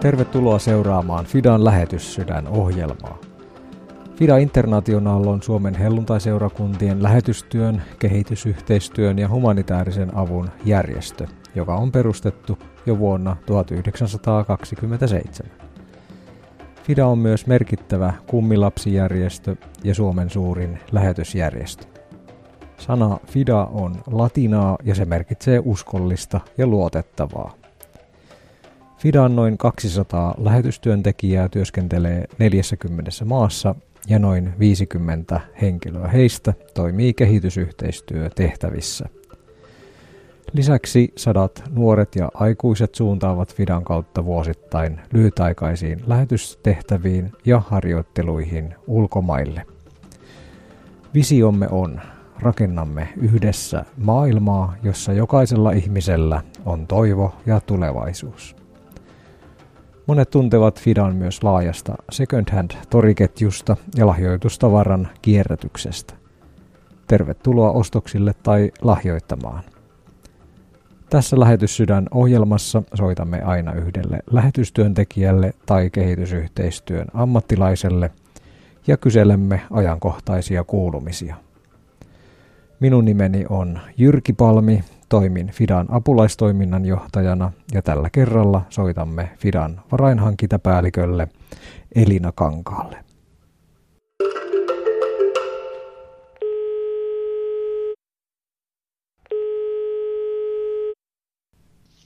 [0.00, 3.18] Tervetuloa seuraamaan Fidan lähetyssydän ohjelmaa.
[4.16, 12.98] Fida International on Suomen helluntaiseurakuntien lähetystyön, kehitysyhteistyön ja humanitaarisen avun järjestö, joka on perustettu jo
[12.98, 14.98] vuonna 1927.
[16.82, 21.86] FIDA on myös merkittävä kummilapsijärjestö ja Suomen suurin lähetysjärjestö.
[22.78, 27.59] Sana FIDA on latinaa ja se merkitsee uskollista ja luotettavaa.
[29.00, 33.74] FIDAn noin 200 lähetystyöntekijää työskentelee 40 maassa
[34.08, 39.08] ja noin 50 henkilöä heistä toimii kehitysyhteistyötehtävissä.
[40.52, 49.66] Lisäksi sadat nuoret ja aikuiset suuntaavat Fidan kautta vuosittain lyhytaikaisiin lähetystehtäviin ja harjoitteluihin ulkomaille.
[51.14, 52.00] Visiomme on,
[52.38, 58.59] rakennamme yhdessä maailmaa, jossa jokaisella ihmisellä on toivo ja tulevaisuus.
[60.10, 66.14] Monet tuntevat Fidan myös laajasta second-hand toriketjusta ja lahjoitustavaran kierrätyksestä.
[67.06, 69.64] Tervetuloa ostoksille tai lahjoittamaan.
[71.10, 78.10] Tässä Lähetyssydän ohjelmassa soitamme aina yhdelle lähetystyöntekijälle tai kehitysyhteistyön ammattilaiselle
[78.86, 81.36] ja kyselemme ajankohtaisia kuulumisia.
[82.80, 91.28] Minun nimeni on Jyrki Palmi Toimin Fidan apulaistoiminnan johtajana ja tällä kerralla soitamme Fidan varainhankintapäällikölle
[91.94, 93.04] Elina Kankaalle.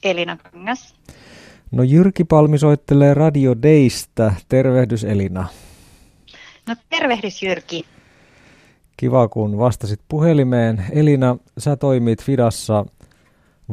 [0.05, 0.95] Elina Kangas.
[1.71, 4.35] No Jyrki Palmi soittelee Radio Daystä.
[4.49, 5.47] Tervehdys Elina.
[6.69, 7.94] No tervehdys Jyrki.
[8.97, 10.85] Kiva, kun vastasit puhelimeen.
[10.93, 12.87] Elina, sä toimit Fidassa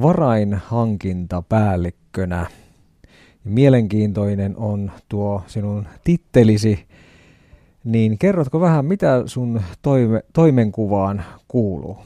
[0.01, 2.45] varainhankintapäällikkönä.
[3.43, 6.87] Mielenkiintoinen on tuo sinun tittelisi.
[7.83, 11.97] Niin kerrotko vähän, mitä sun toime, toimenkuvaan kuuluu?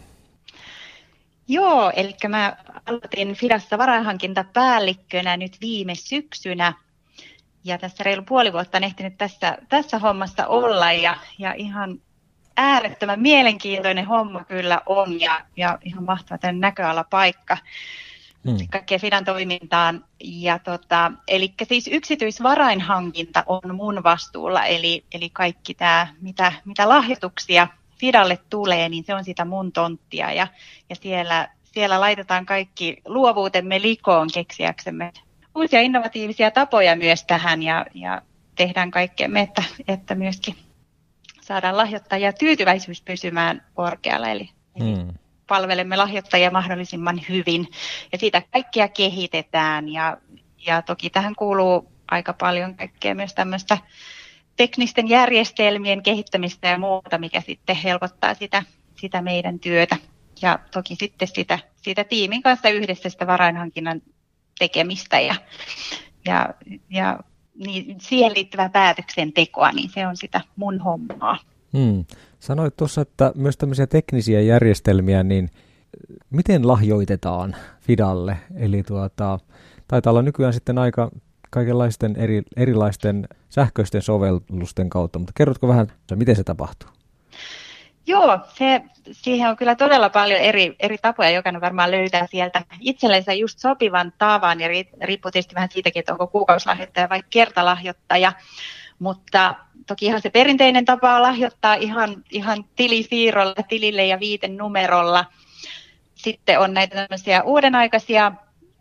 [1.48, 6.74] Joo, eli mä aloitin Fidassa varainhankintapäällikkönä nyt viime syksynä.
[7.64, 12.00] Ja tässä reilu puoli vuotta on ehtinyt tässä, tässä hommassa olla ja, ja ihan
[12.58, 17.58] äärettömän mielenkiintoinen homma kyllä on ja, ja ihan mahtava tämän näköalapaikka
[18.46, 18.58] hmm.
[18.72, 20.06] kaikkeen Fidan toimintaan.
[20.24, 27.68] Ja tota, eli siis yksityisvarainhankinta on mun vastuulla, eli, eli kaikki tämä, mitä, mitä lahjoituksia
[28.00, 30.48] Fidalle tulee, niin se on sitä mun tonttia ja,
[30.90, 35.12] ja siellä, siellä laitetaan kaikki luovuutemme likoon keksiäksemme
[35.56, 38.22] uusia innovatiivisia tapoja myös tähän ja, ja
[38.56, 40.56] tehdään kaikkemme, että, että myöskin
[41.45, 45.13] saadaan lahjoittajia tyytyväisyys pysymään korkealla, eli, hmm.
[45.47, 47.67] palvelemme lahjoittajia mahdollisimman hyvin.
[48.11, 50.17] Ja siitä kaikkia kehitetään ja,
[50.66, 53.78] ja toki tähän kuuluu aika paljon kaikkea myös tämmöistä
[54.57, 58.63] teknisten järjestelmien kehittämistä ja muuta, mikä sitten helpottaa sitä,
[58.95, 59.97] sitä meidän työtä.
[60.41, 64.01] Ja toki sitten sitä, sitä tiimin kanssa yhdessä sitä varainhankinnan
[64.59, 65.35] tekemistä ja,
[66.25, 66.50] ja,
[66.89, 67.19] ja
[67.56, 71.38] niin siihen liittyvää päätöksentekoa, niin se on sitä mun hommaa.
[71.78, 72.06] Hmm.
[72.40, 75.50] Sanoit tuossa, että myös tämmöisiä teknisiä järjestelmiä, niin
[76.30, 78.38] miten lahjoitetaan Fidalle?
[78.56, 79.40] Eli tuota,
[79.88, 81.12] taitaa olla nykyään sitten aika
[81.50, 86.90] kaikenlaisten eri, erilaisten sähköisten sovellusten kautta, mutta kerrotko vähän, miten se tapahtuu?
[88.08, 91.30] Joo, se, siihen on kyllä todella paljon eri, eri tapoja.
[91.30, 94.68] Jokainen varmaan löytää sieltä itsellensä just sopivan tavan ja
[95.02, 98.34] riippuu tietysti vähän siitäkin, että onko kuukausilahjoittaja vai kertalahjoittaja.
[99.00, 99.56] Mutta
[99.88, 105.26] toki ihan se perinteinen tapa on lahjoittaa ihan, ihan tilisiirrolla, tilille ja viiten numerolla.
[106.16, 108.32] Sitten on näitä tämmöisiä uudenaikaisia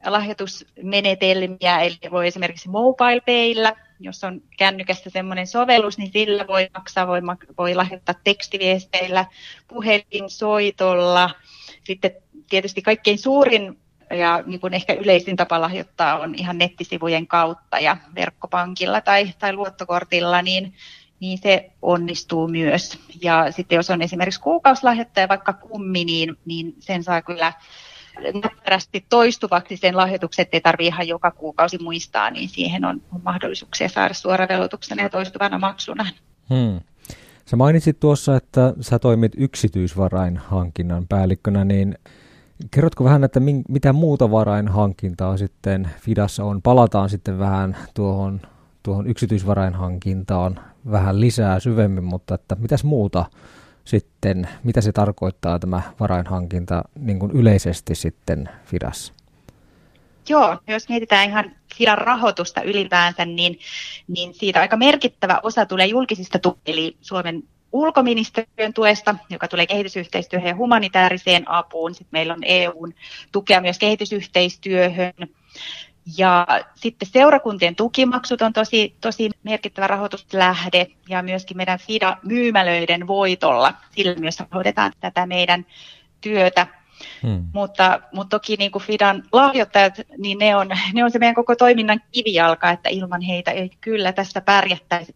[0.06, 7.06] lahjoitusmenetelmiä, eli voi esimerkiksi mobile payllä jos on kännykässä semmoinen sovellus, niin sillä voi maksaa,
[7.06, 7.20] voi,
[7.58, 9.26] voi lahjoittaa tekstiviesteillä,
[9.68, 11.30] puhelinsoitolla.
[11.84, 12.10] Sitten
[12.50, 13.78] tietysti kaikkein suurin
[14.10, 19.52] ja niin kuin ehkä yleisin tapa lahjoittaa on ihan nettisivujen kautta ja verkkopankilla tai, tai
[19.52, 20.74] luottokortilla, niin,
[21.20, 22.98] niin se onnistuu myös.
[23.22, 27.52] Ja sitten jos on esimerkiksi kuukausilahjoittaja vaikka kummi, niin, niin sen saa kyllä
[28.44, 34.14] näppärästi toistuvaksi sen lahjoituksen, ettei tarvitse ihan joka kuukausi muistaa, niin siihen on, mahdollisuuksia saada
[34.14, 36.06] suoravelotuksena ja toistuvana maksuna.
[36.50, 36.80] Hmm.
[37.44, 41.98] Sä mainitsit tuossa, että sä toimit yksityisvarainhankinnan päällikkönä, niin
[42.70, 46.62] kerrotko vähän, että min, mitä muuta varainhankintaa sitten Fidassa on?
[46.62, 48.40] Palataan sitten vähän tuohon,
[48.82, 50.60] tuohon yksityisvarainhankintaan
[50.90, 53.24] vähän lisää syvemmin, mutta että mitäs muuta
[53.84, 59.12] sitten, mitä se tarkoittaa tämä varainhankinta niin kuin yleisesti sitten Fidassa?
[60.28, 63.58] Joo, jos mietitään ihan FIDAn rahoitusta ylipäänsä, niin,
[64.08, 67.42] niin siitä aika merkittävä osa tulee julkisista tu- eli Suomen
[67.72, 71.94] ulkoministeriön tuesta, joka tulee kehitysyhteistyöhön ja humanitaariseen apuun.
[71.94, 72.94] Sitten meillä on EUn
[73.32, 75.12] tukea myös kehitysyhteistyöhön.
[76.18, 83.74] Ja sitten seurakuntien tukimaksut on tosi, tosi merkittävä rahoituslähde ja myöskin meidän FIDA-myymälöiden voitolla.
[83.90, 85.66] Sillä myös rahoitetaan tätä meidän
[86.20, 86.66] työtä.
[87.22, 87.44] Hmm.
[87.52, 91.56] Mutta, mutta toki niin kuin Fidan lahjoittajat, niin ne on, ne on se meidän koko
[91.56, 95.14] toiminnan kivijalka, että ilman heitä ei kyllä tässä pärjättäisi.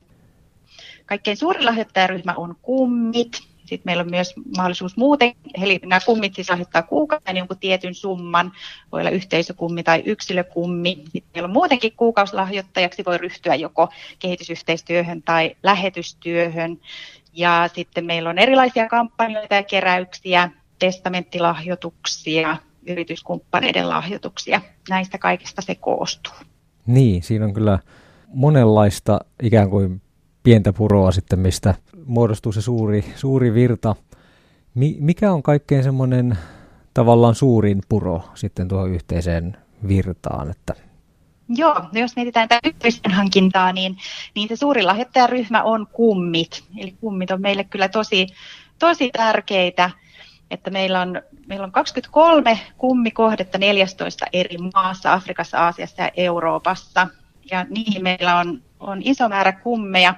[1.07, 3.49] Kaikkein suurin lahjoittajaryhmä on kummit.
[3.69, 5.33] Sitten meillä on myös mahdollisuus muuten,
[5.63, 8.53] eli nämä kummit siis lahjoittaa kuukauden jonkun tietyn summan,
[8.93, 10.95] voi olla yhteisökummi tai yksilökummi.
[11.05, 13.89] Sitten meillä on muutenkin kuukausilahjoittajaksi, voi ryhtyä joko
[14.19, 16.79] kehitysyhteistyöhön tai lähetystyöhön.
[17.33, 22.57] Ja sitten meillä on erilaisia kampanjoita ja keräyksiä, testamenttilahjoituksia,
[22.87, 24.61] yrityskumppaneiden lahjoituksia.
[24.89, 26.35] Näistä kaikista se koostuu.
[26.87, 27.79] Niin, siinä on kyllä
[28.29, 30.03] monenlaista ikään kuin
[30.43, 31.75] pientä puroa sitten, mistä
[32.09, 33.97] muodostuu se suuri, suuri virta.
[34.75, 36.39] Mi- mikä on kaikkein semmoinen
[36.95, 39.57] tavallaan suurin puro sitten tuohon yhteiseen
[39.89, 40.51] virtaan?
[40.51, 40.75] Että...
[41.49, 43.97] Joo, no jos mietitään tätä yhteisten hankintaa, niin,
[44.35, 46.65] niin se suuri lahjoittajaryhmä on kummit.
[46.79, 48.27] Eli kummit on meille kyllä tosi,
[48.79, 49.91] tosi tärkeitä
[50.51, 57.09] että meillä on, meillä on 23 kummikohdetta 14 eri maassa, Afrikassa, Aasiassa ja Euroopassa.
[57.51, 60.15] Ja niihin meillä on, on iso määrä kummeja.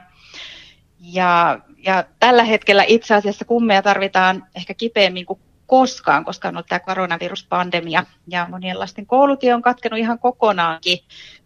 [1.01, 6.67] Ja, ja tällä hetkellä itse asiassa kummeja tarvitaan ehkä kipeämmin kuin koskaan, koska on ollut
[6.67, 8.05] tämä koronaviruspandemia.
[8.29, 10.99] Ja monien lasten koulutie on katkenut ihan kokonaankin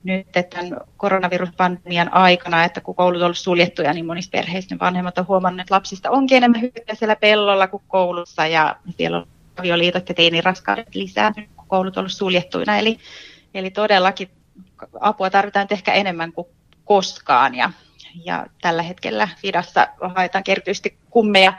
[0.05, 5.27] nyt tämän koronaviruspandemian aikana, että kun koulut on ollut suljettuja, niin monissa perheissä vanhemmat on
[5.27, 8.47] huomannut, että lapsista onkin enemmän hyötyä siellä pellolla kuin koulussa.
[8.47, 9.27] Ja siellä on
[9.57, 12.79] avioliitot ja teiniraskaudet lisääntynyt, kun koulut on ollut suljettuina.
[12.79, 12.99] Eli,
[13.55, 14.29] eli todellakin
[15.01, 16.47] apua tarvitaan ehkä enemmän kuin
[16.85, 17.55] koskaan.
[17.55, 17.71] Ja
[18.25, 21.53] ja tällä hetkellä Fidassa haetaan erityisesti kummeja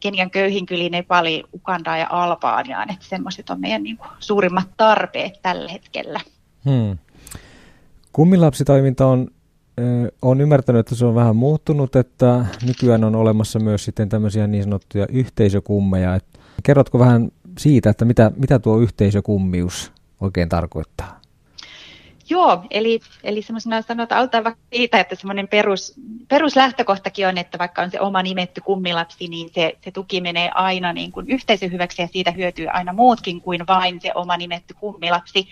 [0.00, 2.90] Kenian köyhinkyliin, Nepali, Ugandaa ja Albaaniaan.
[2.90, 6.20] Että semmoiset on meidän niin kuin, suurimmat tarpeet tällä hetkellä.
[6.64, 6.98] Hmm.
[8.12, 9.30] Kummilapsitoiminta on
[10.22, 14.64] olen ymmärtänyt, että se on vähän muuttunut, että nykyään on olemassa myös sitten tämmöisiä niin
[14.64, 16.14] sanottuja yhteisökummeja.
[16.14, 16.24] Et
[16.62, 21.19] kerrotko vähän siitä, että mitä, mitä tuo yhteisökummius oikein tarkoittaa?
[22.30, 25.94] Joo, eli, eli semmoisena sanotaan, aloitetaan vaikka siitä, että semmoinen perus,
[26.28, 30.92] peruslähtökohtakin on, että vaikka on se oma nimetty kummilapsi, niin se, se tuki menee aina
[30.92, 35.48] niin kuin yhteisön hyväksi ja siitä hyötyy aina muutkin kuin vain se oma nimetty kummilapsi.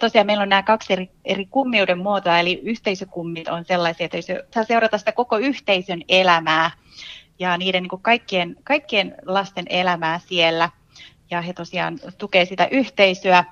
[0.00, 4.26] Tosiaan meillä on nämä kaksi eri, eri kummiuden muotoa, eli yhteisökummit on sellaisia, että jos
[4.54, 6.70] saa seurata sitä koko yhteisön elämää
[7.38, 10.70] ja niiden niin kuin kaikkien, kaikkien lasten elämää siellä,
[11.30, 13.44] ja he tosiaan tukee sitä yhteisöä,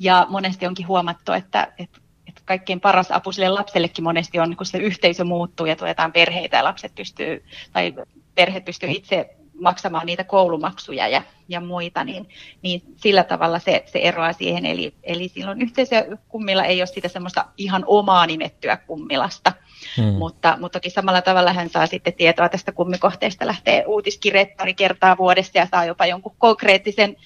[0.00, 4.66] ja monesti onkin huomattu, että, että, että kaikkein paras apu sille lapsellekin monesti on, kun
[4.66, 7.94] se yhteisö muuttuu ja tuetaan perheitä ja lapset pystyy, tai
[8.34, 12.28] perheet pystyy itse maksamaan niitä koulumaksuja ja, ja muita, niin,
[12.62, 14.66] niin sillä tavalla se, se eroaa siihen.
[14.66, 19.52] Eli, eli silloin yhteisökummilla ei ole sitä semmoista ihan omaa nimettyä kummilasta,
[19.96, 20.04] hmm.
[20.04, 25.16] mutta, mutta toki samalla tavalla hän saa sitten tietoa tästä kummikohteesta, lähtee uutiskirjeet pari kertaa
[25.16, 27.16] vuodessa ja saa jopa jonkun konkreettisen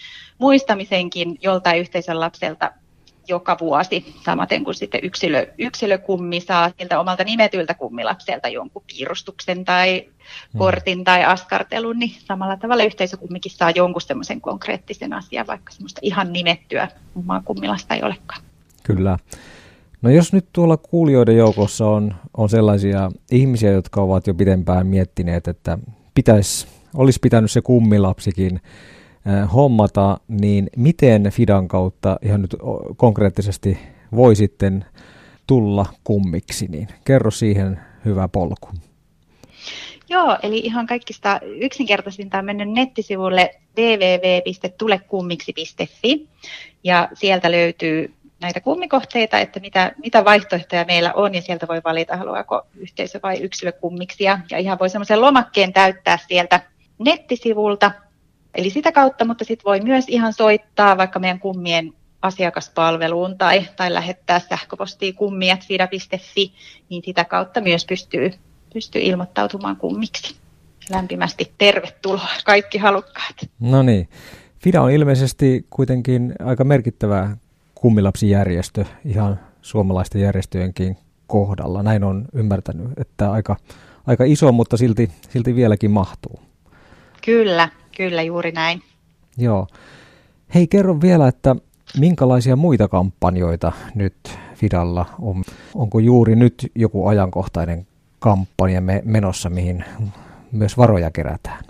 [0.41, 2.71] muistamisenkin joltain yhteisön lapselta
[3.29, 10.01] joka vuosi, samaten kuin sitten yksilö, yksilökummi saa siltä omalta nimetyltä kummilapselta jonkun piirustuksen tai
[10.53, 10.59] hmm.
[10.59, 16.33] kortin tai askartelun, niin samalla tavalla yhteisökummikin saa jonkun semmoisen konkreettisen asian, vaikka semmoista ihan
[16.33, 18.43] nimettyä omaa kummilasta ei olekaan.
[18.83, 19.19] Kyllä.
[20.03, 25.49] No jos nyt tuolla kuulijoiden joukossa on, on sellaisia ihmisiä, jotka ovat jo pidempään miettineet,
[25.49, 25.79] että
[26.15, 28.61] pitäisi, olisi pitänyt se kummilapsikin
[29.55, 32.57] hommata, niin miten Fidan kautta ihan nyt
[32.97, 33.79] konkreettisesti
[34.17, 34.85] voi sitten
[35.47, 38.69] tulla kummiksi, niin kerro siihen hyvä polku.
[40.09, 46.29] Joo, eli ihan kaikista yksinkertaisinta on mennyt nettisivulle www.tulekummiksi.fi
[46.85, 52.17] ja sieltä löytyy näitä kummikohteita, että mitä, mitä vaihtoehtoja meillä on ja sieltä voi valita,
[52.17, 56.61] haluaako yhteisö vai yksilökummiksi ja, ja ihan voi semmoisen lomakkeen täyttää sieltä
[56.99, 57.91] nettisivulta
[58.55, 61.93] Eli sitä kautta, mutta sitten voi myös ihan soittaa vaikka meidän kummien
[62.23, 66.53] asiakaspalveluun tai, tai lähettää sähköpostia kummiat.fida.fi,
[66.89, 68.31] niin sitä kautta myös pystyy,
[68.73, 70.37] pystyy ilmoittautumaan kummiksi.
[70.91, 73.37] Lämpimästi tervetuloa kaikki halukkaat.
[73.61, 74.09] No niin.
[74.59, 77.37] FIDA on ilmeisesti kuitenkin aika merkittävä
[77.75, 81.83] kummilapsijärjestö ihan suomalaisten järjestöjenkin kohdalla.
[81.83, 83.57] Näin on ymmärtänyt, että aika,
[84.07, 86.41] aika iso, mutta silti, silti vieläkin mahtuu.
[87.25, 87.69] Kyllä,
[88.01, 88.83] Kyllä, juuri näin.
[89.39, 89.67] Joo.
[90.55, 91.57] Hei, kerro vielä, että
[91.99, 94.17] minkälaisia muita kampanjoita nyt
[94.55, 95.45] Fidalla on?
[95.75, 97.87] Onko juuri nyt joku ajankohtainen
[98.19, 99.85] kampanja menossa, mihin
[100.53, 101.65] myös varoja kerätään?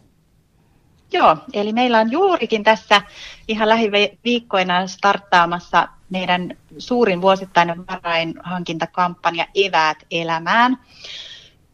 [1.12, 3.02] Joo, eli meillä on juurikin tässä
[3.48, 10.78] ihan lähiviikkoina starttaamassa meidän suurin vuosittainen varainhankintakampanja Eväät elämään.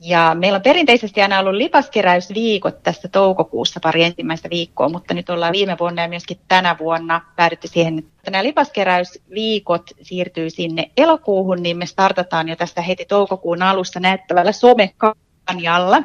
[0.01, 5.53] Ja meillä on perinteisesti aina ollut lipaskeräysviikot tässä toukokuussa pari ensimmäistä viikkoa, mutta nyt ollaan
[5.53, 11.77] viime vuonna ja myöskin tänä vuonna päädytty siihen, että nämä lipaskeräysviikot siirtyy sinne elokuuhun, niin
[11.77, 16.03] me startataan jo tästä heti toukokuun alussa näyttävällä somekampanjalla.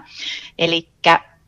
[0.60, 0.88] Eli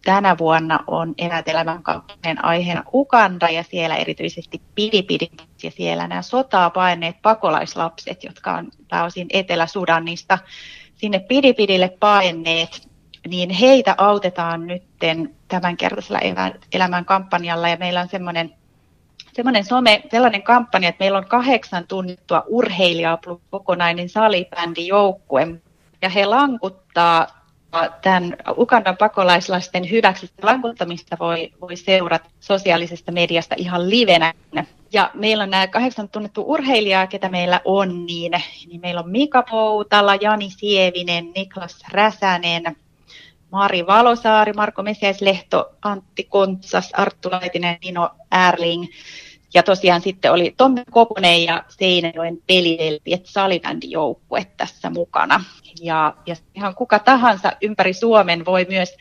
[0.05, 5.27] tänä vuonna on elätelämän kampanjan aiheena Uganda ja siellä erityisesti Pidipidi
[5.63, 10.39] ja siellä nämä sotaa paineet pakolaislapset, jotka on pääosin Etelä-Sudanista
[10.95, 12.87] sinne Pidipidille paineet,
[13.27, 14.83] niin heitä autetaan nyt
[15.47, 16.19] tämänkertaisella
[16.73, 17.69] elämän kampanjalla.
[17.69, 18.55] Ja meillä on semmoinen
[19.33, 25.47] semmoinen some, sellainen kampanja, että meillä on kahdeksan tunnittua urheilijaa plus kokonainen salibändijoukkue.
[26.01, 27.27] Ja he lankuttaa
[28.01, 30.29] tämän Ugandan pakolaislasten hyväksi.
[30.41, 34.33] Lankuttamista voi, voi seurata sosiaalisesta mediasta ihan livenä.
[34.93, 38.31] Ja meillä on nämä kahdeksan tunnettu urheilijaa, ketä meillä on, niin,
[38.67, 42.75] niin meillä on Mika Poutala, Jani Sievinen, Niklas Räsänen,
[43.51, 48.09] Mari Valosaari, Marko Mesiäislehto, Antti Kontsas, Arttu Laitinen, Nino
[48.49, 48.85] Erling.
[49.53, 55.43] Ja tosiaan sitten oli Tommi Koponen ja Seinäjoen pelivelpiet salibändijoukkue tässä mukana.
[55.81, 58.97] Ja, ja ihan kuka tahansa ympäri Suomen voi myös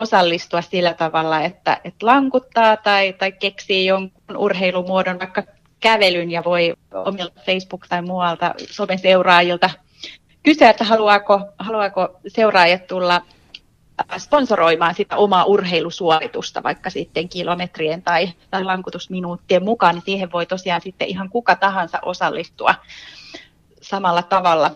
[0.00, 5.42] osallistua sillä tavalla, että, että lankuttaa tai, tai keksii jonkun urheilumuodon, vaikka
[5.80, 9.70] kävelyn ja voi omilta Facebook- tai muualta somen seuraajilta
[10.42, 13.22] kysyä, että haluaako, haluaako seuraajat tulla
[14.18, 20.80] sponsoroimaan sitä omaa urheilusuoritusta vaikka sitten kilometrien tai, tai lankutusminuuttien mukaan, niin siihen voi tosiaan
[20.80, 22.74] sitten ihan kuka tahansa osallistua
[23.80, 24.70] samalla tavalla.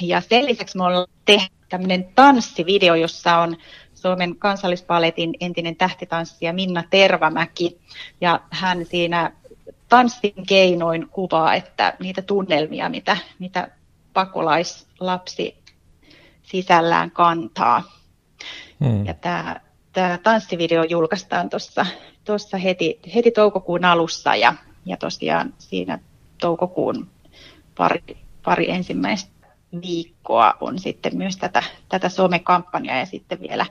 [0.00, 3.56] Ja sen lisäksi me ollaan tehty tämmöinen tanssivideo, jossa on
[4.00, 7.78] Suomen kansallispaletin entinen tähtitanssija Minna Tervamäki,
[8.20, 9.32] ja hän siinä
[9.88, 13.68] tanssin keinoin kuvaa, että niitä tunnelmia, mitä, mitä
[14.12, 15.56] pakolaislapsi
[16.42, 17.82] sisällään kantaa.
[18.84, 19.06] Hmm.
[19.06, 19.60] Ja tämä,
[19.92, 21.50] tämä tanssivideo julkaistaan
[22.24, 24.54] tuossa heti, heti toukokuun alussa ja,
[24.86, 25.98] ja tosiaan siinä
[26.40, 27.10] toukokuun
[27.76, 28.02] pari,
[28.44, 29.37] pari ensimmäistä
[29.82, 33.66] viikkoa on sitten myös tätä, tätä somekampanjaa ja sitten vielä,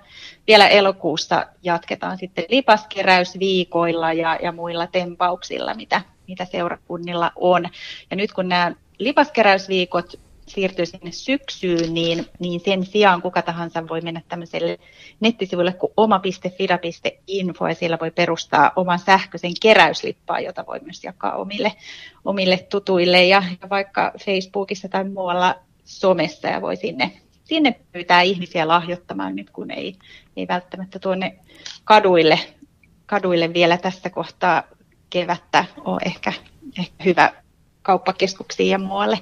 [0.47, 7.69] vielä elokuussa jatketaan sitten lipaskeräysviikoilla ja, ja muilla tempauksilla, mitä, mitä seurakunnilla on.
[8.09, 10.13] Ja nyt kun nämä lipaskeräysviikot
[10.47, 14.77] siirtyy sinne syksyyn, niin, niin sen sijaan kuka tahansa voi mennä tämmöiselle
[15.19, 21.73] nettisivuille kuin oma.fida.info ja siellä voi perustaa oman sähköisen keräyslippaan, jota voi myös jakaa omille,
[22.25, 25.55] omille tutuille ja, ja vaikka Facebookissa tai muualla
[25.87, 27.11] somessa ja voi sinne,
[27.43, 29.95] sinne pyytää ihmisiä lahjoittamaan nyt, kun ei,
[30.35, 31.39] ei välttämättä tuonne
[31.83, 32.39] kaduille,
[33.05, 34.63] kaduille vielä tässä kohtaa
[35.09, 36.33] kevättä ole ehkä,
[36.79, 37.33] ehkä hyvä
[37.81, 39.19] kauppakeskuksiin ja muualle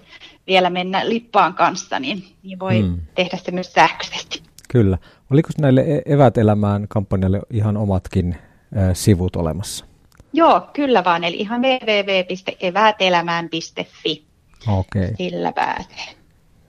[0.47, 3.01] vielä mennä lippaan kanssa, niin, niin voi hmm.
[3.15, 4.43] tehdä se myös sähköisesti.
[4.69, 4.97] Kyllä.
[5.31, 8.35] Oliko näille e- Evät elämään kampanjalle ihan omatkin
[8.77, 9.85] äh, sivut olemassa?
[10.33, 11.23] Joo, kyllä vaan.
[11.23, 14.25] Eli ihan www.evätelämään.fi.
[14.67, 15.03] Okei.
[15.03, 15.15] Okay.
[15.17, 16.24] Sillä pääsee.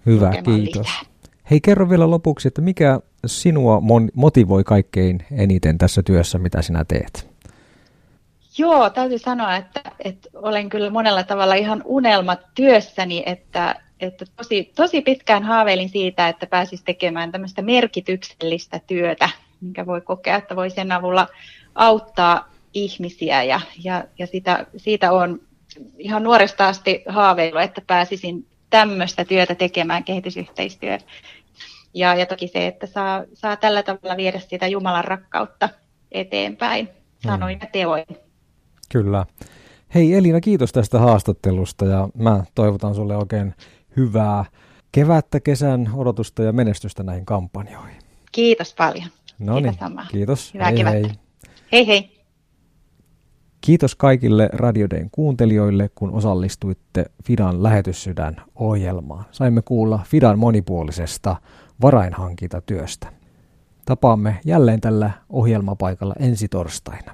[0.07, 0.87] Hyvä, kiitos.
[0.87, 1.17] Lisää.
[1.51, 3.83] Hei, kerro vielä lopuksi, että mikä sinua
[4.15, 7.31] motivoi kaikkein eniten tässä työssä, mitä sinä teet?
[8.59, 14.73] Joo, täytyy sanoa, että, että olen kyllä monella tavalla ihan unelmat työssäni, että, että tosi,
[14.75, 19.29] tosi pitkään haaveilin siitä, että pääsis tekemään tämmöistä merkityksellistä työtä,
[19.61, 21.27] minkä voi kokea, että voi sen avulla
[21.75, 25.41] auttaa ihmisiä ja, ja, ja sitä, siitä on
[25.99, 31.05] ihan nuoresta asti haaveilu, että pääsisin tämmöistä työtä tekemään kehitysyhteistyötä.
[31.95, 35.69] Ja, ja toki se, että saa, saa tällä tavalla viedä sitä Jumalan rakkautta
[36.13, 36.89] eteenpäin
[37.27, 38.07] sanoin ja teoin.
[38.93, 39.27] Kyllä.
[39.95, 43.55] Hei Elina, kiitos tästä haastattelusta ja mä toivotan sulle oikein
[43.97, 44.45] hyvää
[44.93, 48.03] kevättä, kesän odotusta ja menestystä näihin kampanjoihin.
[48.33, 49.09] Kiitos paljon.
[49.39, 49.75] No niin,
[50.11, 50.55] kiitos.
[50.55, 51.09] Hyvää hei, kevättä.
[51.09, 51.17] Hei.
[51.73, 52.16] hei hei.
[53.61, 59.25] Kiitos kaikille Radiodein kuuntelijoille, kun osallistuitte Fidan lähetyssydän ohjelmaan.
[59.31, 61.37] Saimme kuulla Fidan monipuolisesta
[61.83, 63.13] varainhankintatyöstä.
[63.85, 67.13] Tapaamme jälleen tällä ohjelmapaikalla ensi torstaina.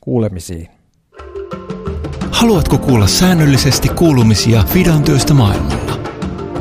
[0.00, 0.68] Kuulemisiin.
[2.30, 5.98] Haluatko kuulla säännöllisesti kuulumisia Fidan työstä maailmalla?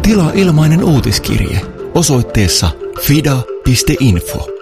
[0.02, 1.62] Tilaa ilmainen uutiskirje
[1.96, 2.70] osoitteessa
[3.02, 4.59] fida.info.